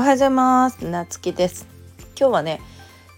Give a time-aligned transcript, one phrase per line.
[0.00, 0.86] おはようございます。
[0.86, 1.68] なつきです。
[2.18, 2.62] 今日はね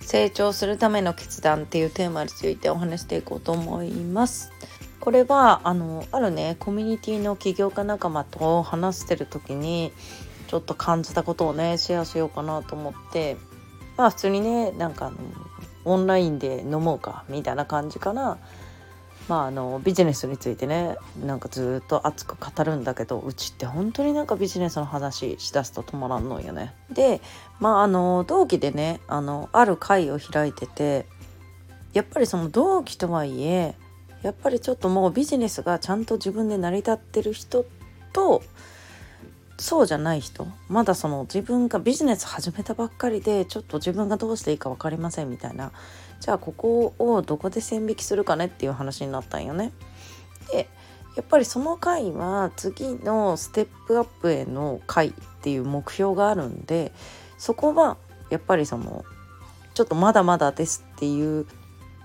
[0.01, 4.51] 成長するための決断っていうテーマについてお話していこうと思います。
[4.99, 9.93] これはあのあるねコミュニティの起業家仲間と話してる時に
[10.49, 13.37] ちょっと感じたことをねシェアしようかなと思って。
[13.97, 15.19] まあ普通にねなんかあの
[15.85, 18.39] オンラインで飲もうかみたいな感じかな。
[19.29, 26.75] まあ、あのビジネスについてねなんかずっと熱く語るんだけどうちって本当になんかビジネスの話しだすと止まらんのよね。
[26.91, 27.21] で
[27.61, 31.07] まああの同期でねあのある会を開いてて
[31.93, 33.75] やっぱりその同期とはいえ
[34.23, 37.65] やっぱりちょっともうビジネスがちゃんと自分で成り立ってる人
[38.13, 38.43] と
[39.59, 45.73] そうじゃない人まだその自分がビジネス始めたばっかりでちょっと自分がどうしていいか分かりませんみたいな
[46.21, 49.73] じゃあここをどこで線引きするかねっていう話になったんよね。
[50.51, 50.69] で
[51.17, 56.93] やっぱりその回は次のステップアップへの回っていう目標があるんで
[57.39, 57.99] そこは
[58.31, 59.05] やっぱりその
[59.75, 61.47] ちょっとまだまだですっていう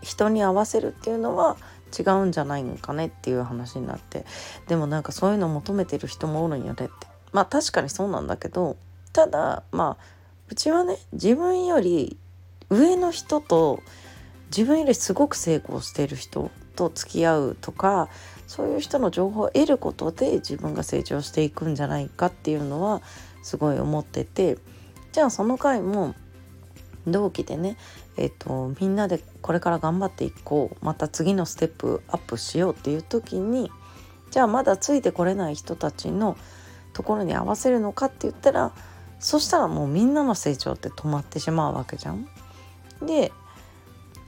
[0.02, 1.58] 人に合わせるっていうのは
[1.98, 4.26] 違うんじゃないのかねっていう話になって
[4.68, 8.78] でもなんかそういうの求めてる人もおるんよねってまあ確かにそうなんだけど
[9.14, 10.04] ただまあ
[10.50, 12.18] うちはね自分より
[12.70, 13.82] 上の人と
[14.50, 18.10] 自分よりすごく成功している人と付き合うとか
[18.46, 23.02] そういう人の情報を得ることで自分が成長していくんじゃないかっていうのは
[23.44, 24.58] すごい思ってて
[25.12, 26.16] じゃあその回も
[27.06, 27.78] 同期でね
[28.18, 33.72] えっ、とみんなでこれから頑張っていこうまた次のステップアップしようっていう時に
[34.32, 36.38] じゃあまだついてこれない人たちの
[36.98, 38.72] ところに合わせるのかって言ったら
[39.20, 42.28] そしたらもうみんなの成長って止まってしまうわけじゃん。
[43.04, 43.32] で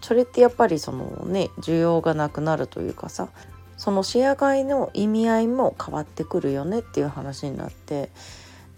[0.02, 3.30] それってやっぱりそのね需要がなくなるというかさ
[3.76, 8.12] そのシェア買いの意味合いも変わってくるよねっていう話になって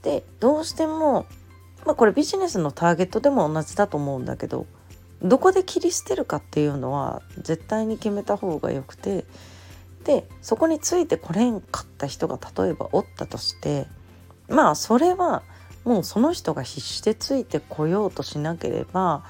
[0.03, 1.25] でどうしても
[1.85, 4.67] まあこれビジネスのターゲットでも同じだと思うんだけど
[5.21, 9.25] どこで切り捨てるかっていうのは絶対に決めた方がよくて
[10.05, 13.87] でそこについてこれんかった人が例えばおったとして
[14.49, 15.43] まあそれは
[15.83, 19.23] もうその人が必死でついてこようとしなければ、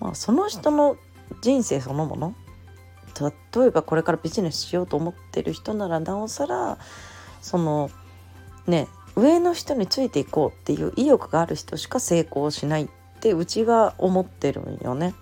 [0.00, 0.96] まあ、その人の
[1.40, 2.34] 人生そのもの
[3.20, 6.78] 例えばこれからビジネスしようと思ってる人ならなおさら
[7.42, 7.90] その
[8.66, 8.86] ね
[9.16, 12.88] 上の人についていこうっていう意欲がある人しか成功しないっ
[13.20, 15.14] てうちは思ってるんよね。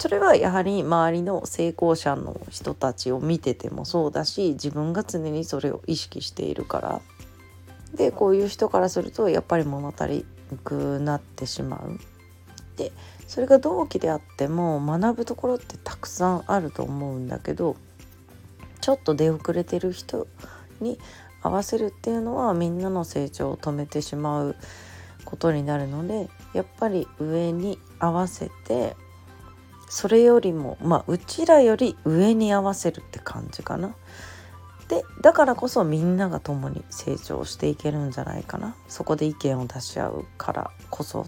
[0.00, 7.00] それはやはり周りの成功者の人たちを見ててもそうだし自分が常にそれを意識しているから
[7.94, 11.98] でこういう人からするとやっぱり物足りなくなってしまう。
[12.78, 12.92] で
[13.26, 17.76] それが同期であっても学ぶところってたくさんあると思うんだけど
[18.80, 20.26] ちょっと出遅れてる人
[20.80, 20.98] に
[21.42, 24.56] 合わせるっていうのはみんなの成長を止めてしまう
[25.26, 28.96] ことになるのでやっぱり上に合わせて
[29.90, 33.94] それよりもまあうちらより上に合わせるって感じかな。
[34.88, 41.26] でだからこそみんなが共に成長していけるんじゃないかなそこで意見を出し合うからこそっ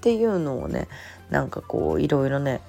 [0.00, 0.88] ていうのをね
[1.28, 2.62] なんかこういろいろね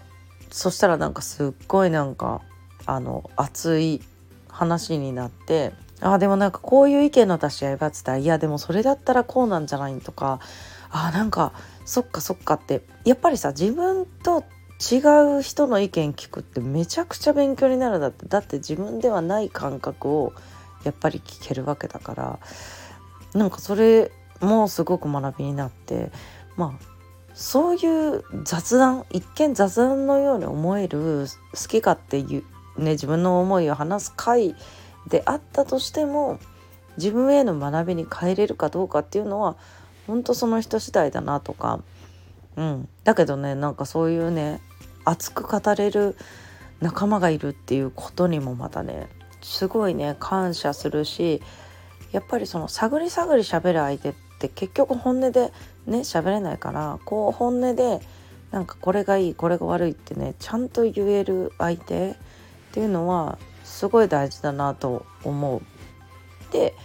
[0.50, 2.42] そしたらなんかすっごいなんか
[2.86, 4.02] あの熱い
[4.50, 5.72] 話になって
[6.02, 10.42] あでもなんかこういう意見の出し合いがっつったらいやでもそれだったらこうなんじゃないとか
[10.90, 11.54] あなんか
[11.86, 14.44] そっかそっかってやっぱりさ自分と
[14.82, 14.98] 違
[15.38, 20.34] う人の意見聞くってめちゃくちゃ勉強になるだってだって自分ではない感覚を
[20.84, 22.40] やっぱり聞けるわけだから
[23.34, 26.12] なんかそれもすごく学びになって
[26.58, 26.86] まあ
[27.36, 34.56] そういう雑談一見雑談のように思える好きかっていうね自分の思いを話す回
[35.08, 36.40] であったとしても
[36.98, 39.56] 自分への学びに変えれるかどうかっていうのは
[40.08, 41.82] 本当その人次第だなとか
[42.58, 42.90] うん。
[43.04, 44.60] だけどねなんかそういうね
[45.06, 46.16] 熱く語れる
[46.80, 49.08] 仲間がいるっていうことにもまたね
[49.42, 51.42] すごいね感謝するし
[52.12, 55.52] やっぱりその探り探り喋る相手って結局本音で
[55.86, 58.02] ね喋れないからこう本音で
[58.52, 62.16] なんかこれがいいこれが悪いってねちゃんと言える相手っ
[62.74, 65.62] ていうのはすごい大事だなと思う。
[66.52, 66.76] で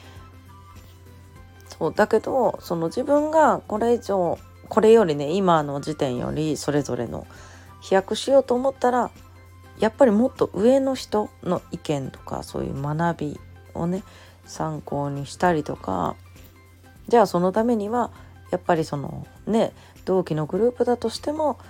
[1.66, 4.38] そうだけどその自分がこれ以上
[4.68, 7.26] これよりね今の時点よりそれぞれの
[7.86, 9.10] 飛躍しようと思ったら
[9.78, 13.40] やっぱりもっと上の人の意見とかそういう学び
[13.74, 14.02] をね
[14.44, 16.16] 参考にしたりとか
[17.08, 18.10] じゃあそのためには
[18.50, 19.72] やっぱりそのね
[20.04, 21.60] 同期のグループだとしても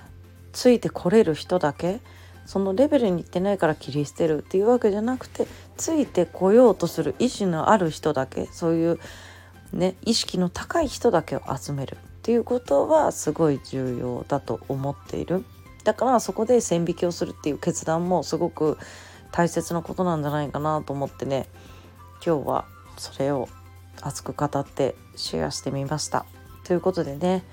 [0.52, 2.00] ついてこれる人だけ
[2.46, 5.46] そのレベルに行ってないから切り捨てるっていうわけじゃなくて
[5.76, 9.00] ついてこようとする意志のある人だけそういう
[9.72, 15.44] ね、意識の高い人だけを集めるっていうことはすごい重要だと思っている。
[15.86, 18.76] だからそこで線引きをするっていう決断もすごく
[19.30, 21.46] 大切なことなんじゃないかなと思ってね
[22.24, 22.64] 今日は
[22.98, 23.48] それを
[24.02, 26.26] 熱く語ってシェアしてみました。
[26.64, 27.44] ということでね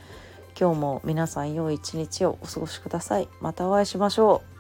[0.59, 3.27] 今日も皆さん良い一日をお過ごしください。
[3.39, 4.52] またお会いしましょう。